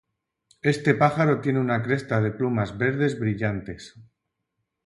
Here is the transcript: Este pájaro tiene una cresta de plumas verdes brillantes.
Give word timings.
Este 0.63 0.95
pájaro 0.95 1.41
tiene 1.41 1.59
una 1.59 1.83
cresta 1.83 2.21
de 2.21 2.31
plumas 2.31 2.75
verdes 2.75 3.19
brillantes. 3.19 4.01